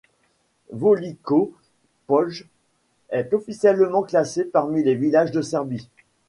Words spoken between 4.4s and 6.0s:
parmi les villages de Serbie.